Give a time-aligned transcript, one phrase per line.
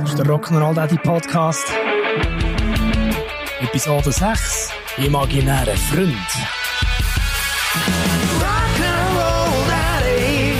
[0.00, 1.66] Das ist der Rock'n'Roll Daddy Podcast.
[3.60, 4.70] Episode 6.
[4.98, 6.14] Imaginäre Freund.
[8.40, 10.54] Rock'n'Roll Daddy,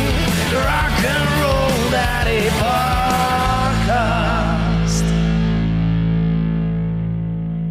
[0.52, 2.50] Rock'n'Roll Daddy
[3.78, 5.04] Podcast.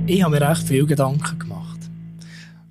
[0.08, 1.80] Ich habe mir recht viel Gedanken gemacht.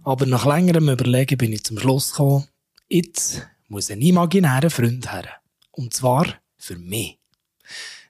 [0.02, 2.46] Aber nach längerem Überlegen bin ich zum Schluss gekommen,
[2.88, 5.28] jetzt muss ein imaginärer Freund her.
[5.70, 6.26] Und zwar
[6.64, 7.18] für mich.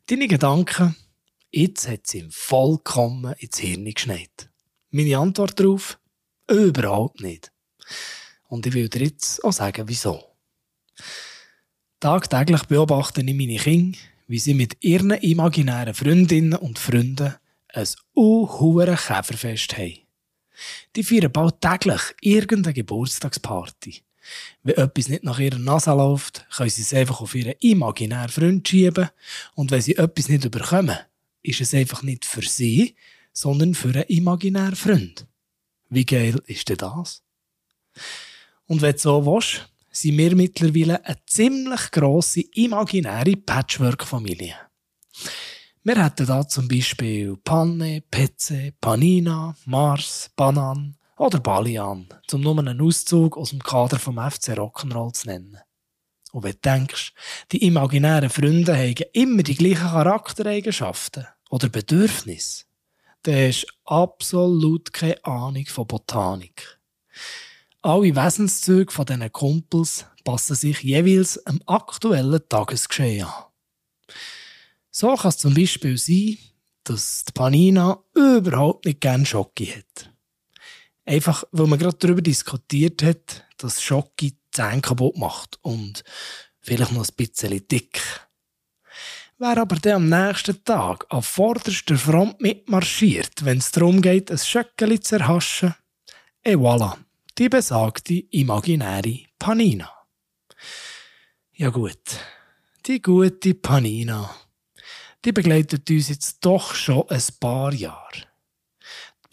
[0.07, 0.95] Deine Gedanken,
[1.51, 4.51] jetzt hat sie ihm vollkommen ins Hirn geschneit.
[4.91, 5.99] Meine Antwort darauf?
[6.49, 7.51] Überhaupt nicht.
[8.49, 10.23] Und ich will dir jetzt auch sagen, wieso.
[11.99, 13.99] Tagtäglich beobachte ich meine Kinder,
[14.29, 17.35] wie sie mit ihren imaginären Freundinnen und Freunden
[17.69, 19.99] ein unhuere Käferfest haben.
[20.95, 24.05] Die feiern bald täglich irgendeine Geburtstagsparty.
[24.63, 28.69] Wenn etwas nicht nach ihrer Nase läuft, können sie es einfach auf ihren imaginären Freund
[28.69, 29.11] schieben
[29.55, 30.99] und wenn sie etwas nicht überkommen,
[31.43, 32.97] ist es einfach nicht für sie,
[33.33, 35.27] sondern für einen imaginären Freund.
[35.91, 37.23] Wie geil ist denn das?
[38.67, 44.57] Und wenn du so willst, sind wir mittlerweile eine ziemlich grosse imaginäre Patchwork-Familie.
[45.85, 52.81] Wir hätten da zum Beispiel Panne, Pezze, Panina, Mars, Banan oder Balian, um nur einen
[52.81, 55.59] Auszug aus dem Kader vom FC Rock'n'Roll zu nennen.
[56.33, 57.13] Und wenn du denkst,
[57.53, 62.65] die imaginären Freunde haben immer die gleichen Charaktereigenschaften oder Bedürfnisse,
[63.23, 66.81] dann hast du absolut keine Ahnung von Botanik.
[67.83, 73.45] Alle Wesenszüge von diesen Kumpels passen sich jeweils am aktuellen Tagesgeschehen an.
[74.91, 76.39] So kann es zum Beispiel sein,
[76.85, 80.14] dass die Panina überhaupt nicht gerne Schocke hat.
[81.05, 86.05] Einfach, weil man gerade darüber diskutiert hat, dass Schocke Zähne kaputt macht und
[86.61, 88.01] vielleicht noch ein bisschen dick.
[89.37, 94.39] Wer aber dann am nächsten Tag auf vorderster Front mitmarschiert, wenn es darum geht, ein
[94.39, 95.75] Schöckeli zu erhaschen,
[96.43, 96.97] et voilà,
[97.37, 99.91] die besagte imaginäre Panina.
[101.53, 102.21] Ja gut,
[102.87, 104.35] die gute Panina,
[105.25, 108.29] die begleitet uns jetzt doch schon ein paar Jahre.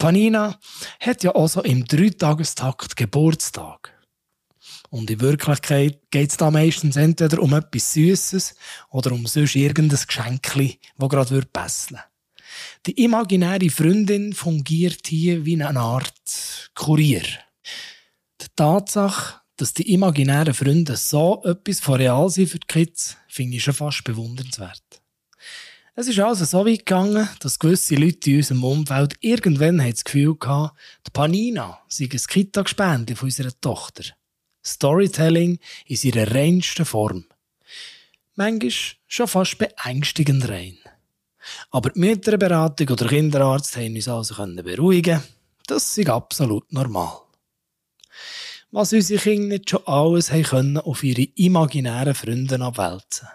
[0.02, 0.58] Panina
[0.98, 3.96] hat ja also im Dreitagestakt Geburtstag.
[4.90, 8.56] Und in Wirklichkeit geht es da meistens entweder um etwas Süßes
[8.90, 12.04] oder um sonst irgendein Geschenkli, das gerade passen würde.
[12.86, 17.22] Die imaginäre Freundin fungiert hier wie eine Art Kurier.
[18.40, 23.58] Die Tatsache, dass die imaginären Freunde so etwas von real sind für die Kids, finde
[23.58, 25.01] ich schon fast bewundernswert.
[25.94, 30.36] Es ist also so weit gegangen, dass gewisse Leute in unserem Umfeld irgendwann das Gefühl
[30.42, 30.74] hatten,
[31.06, 34.04] die Panina sei ein Kita-Gespende von unserer Tochter.
[34.64, 37.26] Storytelling in ihrer reinsten Form.
[38.36, 38.72] Manchmal
[39.06, 40.78] schon fast beängstigend rein.
[41.70, 45.22] Aber die Mütterberatung oder Kinderarzt haben uns also beruhigen
[45.66, 47.20] Das ist absolut normal.
[48.70, 53.28] Was unsere Kinder nicht schon alles haben können auf ihre imaginären Freunde abwälzen.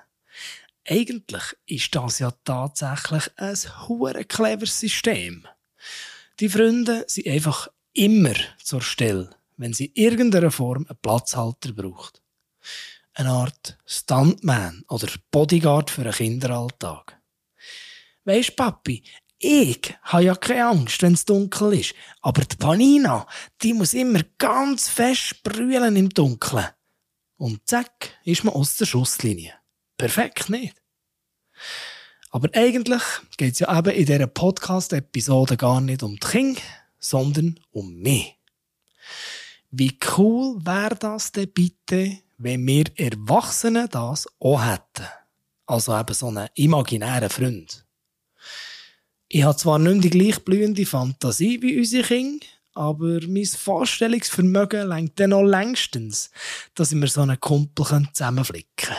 [0.89, 5.45] Eigentlich ist das ja tatsächlich ein hure cleveres System.
[6.39, 12.21] Die Freunde sind einfach immer zur Stelle wenn sie in irgendeiner Form einen Platzhalter braucht.
[13.13, 17.19] Eine Art Stuntman oder Bodyguard für einen Kinderalltag.
[18.23, 19.03] Weisst, Papi,
[19.39, 21.95] ich habe ja keine Angst, wenn es dunkel ist.
[22.21, 23.25] Aber die Panina,
[23.61, 26.67] die muss immer ganz fest brüllen im Dunkeln.
[27.37, 29.53] Und zack, ist man aus der Schusslinie.
[29.97, 30.75] Perfekt, nicht?
[32.29, 33.01] Aber eigentlich
[33.37, 36.61] geht es ja eben in dieser Podcast-Episode gar nicht um die Kinder,
[36.99, 38.35] sondern um mich.
[39.71, 45.07] Wie cool wäre das denn bitte, wenn wir Erwachsene das auch hätten?
[45.65, 47.85] Also eben so einen imaginären Freund.
[49.29, 55.19] Ich habe zwar nicht die gleich blühende Fantasie wie unsere Kinder, aber mein Vorstellungsvermögen lenkt
[55.19, 56.29] dann noch längstens,
[56.75, 58.97] dass ich mir so einen Kumpel zusammenflicken kann.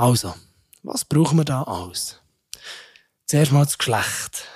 [0.00, 0.34] Also,
[0.82, 2.22] was brauchen wir da alles?
[3.26, 4.48] Zuerst mal das Geschlecht.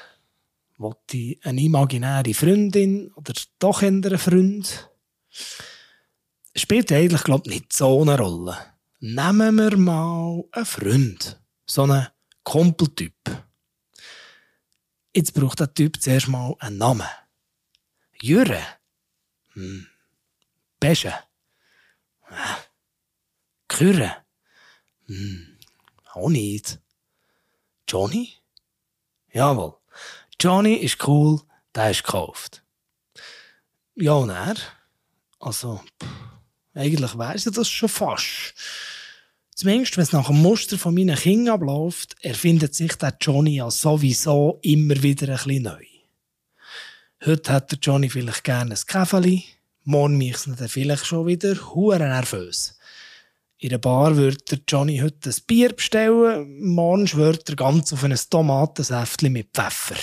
[0.79, 4.91] Wollte ich eine imaginäre Freundin oder doch einen Freund?
[6.57, 8.57] Spielt eigentlich, glaube ich, nicht so eine Rolle.
[9.01, 11.39] Nehmen wir mal einen Freund.
[11.67, 12.07] So einen
[12.43, 13.45] Kumpeltyp.
[15.15, 17.07] Jetzt braucht der Typ zuerst mal einen Namen.
[18.23, 18.63] Jure.
[19.53, 19.89] Hm.
[20.81, 21.13] Besche.
[22.31, 22.63] Äh.
[23.69, 24.24] Kürre.
[25.07, 25.59] Hm.
[26.13, 26.79] Auch nicht.
[27.89, 28.35] Johnny?
[29.33, 29.75] Jawohl.
[30.41, 31.41] Johnny ist cool,
[31.75, 32.63] der ist gekauft.
[33.97, 34.57] Ja, und er?
[35.41, 36.09] Also, pff,
[36.75, 38.55] eigentlich weiss ich das schon fast.
[39.55, 43.71] Zumindest, wenn es nach dem Muster von meinen Kindern abläuft, erfindet sich der Johnny ja
[43.71, 45.85] sowieso immer wieder ein bisschen neu.
[47.25, 49.45] Heute hat der Johnny vielleicht gerne ein Käfeli,
[49.85, 52.77] morgen mich dann vielleicht schon wieder hure nervös.
[53.59, 58.05] In der Bar würde der Johnny heute ein Bier bestellen, morgen schwört er ganz auf
[58.05, 59.97] ein Tomatensäftchen mit Pfeffer.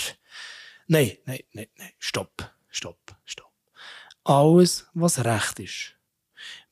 [0.88, 3.52] Nein, nein, nein, nein, stopp, stopp, stopp.
[4.24, 5.94] Alles, was recht ist.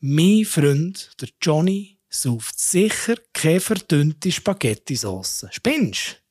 [0.01, 5.47] Mein Freund, der Johnny, sauft sicher keine verdünnte Spaghetti-Sauce.
[5.51, 6.23] Spinnst?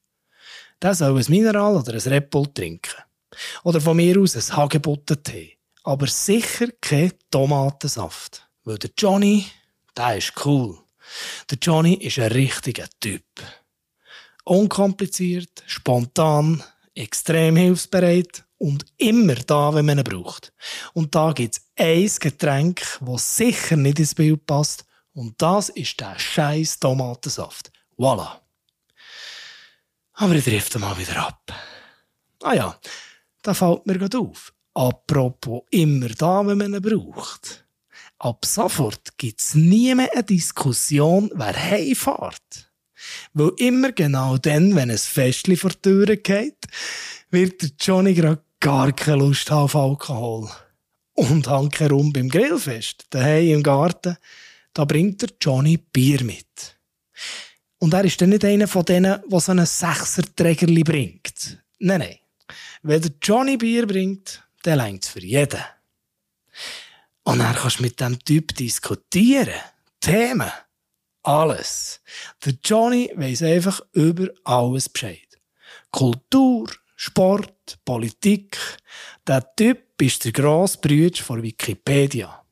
[0.82, 2.96] Der soll ein Mineral oder ein Red Bull trinken.
[3.64, 5.58] Oder von mir aus ein Hagebuttentee.
[5.84, 8.48] Aber sicher kein Tomatensaft.
[8.64, 9.46] Weil der Johnny,
[10.00, 10.78] der ist cool.
[11.50, 13.26] Der Johnny ist ein richtiger Typ.
[14.46, 16.64] Unkompliziert, spontan,
[16.96, 20.54] extrem hilfsbereit und immer da, wenn man ihn braucht.
[20.94, 24.86] Und da gibt's ein Getränk, das sicher nicht ins Bild passt.
[25.14, 27.72] Und das ist der scheiß Tomatensaft.
[27.98, 28.40] Voilà.
[30.14, 31.54] Aber ich drifte mal wieder ab.
[32.44, 32.80] Ah ja,
[33.42, 34.54] da fällt mir gerade auf.
[34.74, 37.66] Apropos immer da, wenn man ihn braucht.
[38.20, 42.70] Ab sofort gibt's nie mehr eine Diskussion, wer heimfährt.
[43.34, 46.66] Weil immer genau dann, wenn ein Festli vor die Tür geht,
[47.32, 50.50] wird der Johnny gerade gar keine Lust haben auf Alkohol.
[51.14, 54.18] Und hanke herum beim Grillfest, daheim im Garten,
[54.74, 56.78] da bringt der Johnny Bier mit.
[57.78, 61.58] Und er ist dann nicht einer von denen, der so einen Sechserträgerli bringt.
[61.80, 62.18] Nein, nein.
[62.82, 65.60] Wenn der Johnny Bier bringt, dann längt's für jeden.
[67.30, 69.54] Und dann kannst du mit dem Typ diskutieren.
[70.02, 70.52] Themen.
[71.22, 72.02] Alles.
[72.44, 75.28] Der Johnny weiss einfach über alles Bescheid.
[75.92, 78.58] Kultur, Sport, Politik.
[79.28, 82.44] Der Typ ist der grosse Brüder von Wikipedia.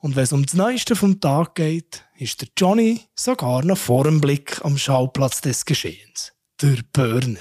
[0.00, 4.04] Und wenn es um das Neueste vom Tag geht, ist der Johnny sogar noch vor
[4.04, 6.34] dem Blick am Schauplatz des Geschehens.
[6.60, 7.40] Der Burner.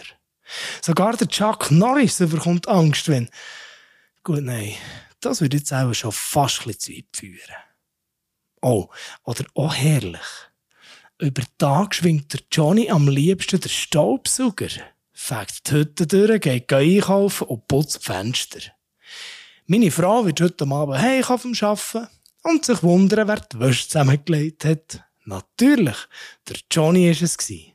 [0.82, 3.30] Sogar der Chuck Norris bekommt Angst, wenn...
[4.24, 4.74] Gut, nein,
[5.26, 7.56] das würde jetzt auch schon fast ein zu weit führen.
[8.62, 8.88] Oh,
[9.24, 10.22] oder auch herrlich.
[11.20, 14.70] Über Tag schwingt der Johnny am liebsten der Staubsauger,
[15.14, 18.60] fegt die Hütte durch, geht einkaufen und putzt die Fenster.
[19.66, 22.08] Meine Frau wird heute Abend heim vom Arbeiten
[22.44, 25.04] und sich wundern, wer die Wäsche zusammengelegt hat.
[25.24, 25.98] Natürlich,
[26.48, 27.38] der Johnny war es.
[27.38, 27.75] gewesen.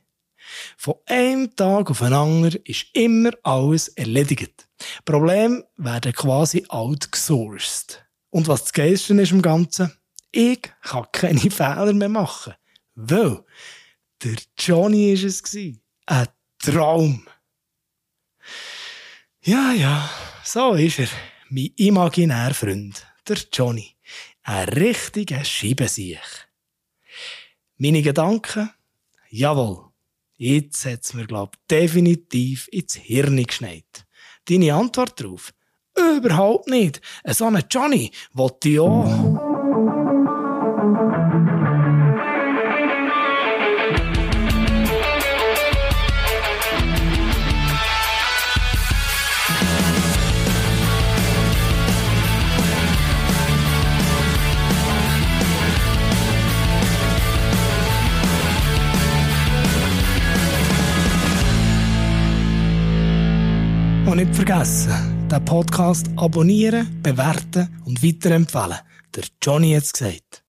[0.77, 4.67] Von einem Tag auf den anderen ist immer alles erledigt.
[5.05, 8.03] Probleme werden quasi outgesourced.
[8.29, 9.93] Und was das Geilste ist im Ganzen?
[10.31, 12.53] Ich kann keine Fehler mehr machen.
[12.95, 13.43] Weil
[14.23, 15.55] der Johnny war es.
[16.05, 16.27] Ein
[16.59, 17.27] Traum.
[19.43, 20.09] Ja, ja,
[20.43, 21.07] so ist er.
[21.49, 23.95] Mein imaginärer Freund, der Johnny.
[24.43, 26.47] Ein richtiger Scheibensiech.
[27.77, 28.69] Meine Gedanken?
[29.29, 29.90] Jawohl.
[30.43, 34.07] Jetzt hat es mir, glaub definitiv ins Hirn geschneit.
[34.49, 35.53] Deine Antwort darauf?
[35.95, 36.99] Überhaupt nicht.
[37.27, 39.50] So einen Johnny wollte ich auch.
[64.11, 68.79] Und nicht vergessen, den Podcast abonnieren, bewerten und weiterempfehlen.
[69.15, 70.31] Der Johnny es gesagt.